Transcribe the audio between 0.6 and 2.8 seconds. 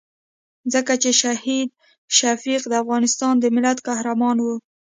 ځکه چې شهید شفیق د